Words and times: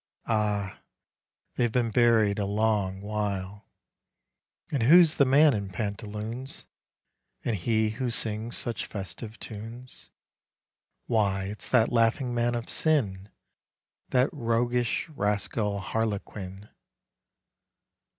Ah! 0.25 0.79
they 1.57 1.67
've 1.67 1.71
been 1.71 1.91
buried 1.91 2.39
a 2.39 2.45
long 2.47 3.01
while! 3.01 3.67
And 4.71 4.81
who's 4.81 5.17
the 5.17 5.25
man 5.25 5.53
in 5.53 5.69
pantaloons, 5.69 6.65
And 7.45 7.55
he 7.55 7.91
who 7.91 8.09
sings 8.09 8.57
such 8.57 8.87
festive 8.87 9.37
tunes? 9.37 10.09
Why 11.05 11.43
it's 11.43 11.69
that 11.69 11.91
laughing 11.91 12.33
man 12.33 12.55
of 12.55 12.67
sin, 12.67 13.29
That 14.09 14.31
roguish 14.33 15.07
rascal 15.09 15.79
Harlequin 15.79 16.69